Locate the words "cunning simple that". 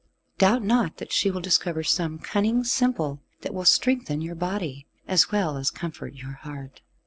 2.17-3.53